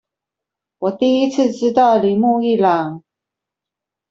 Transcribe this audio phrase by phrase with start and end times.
[0.79, 3.03] 我第一次知道鈴木一朗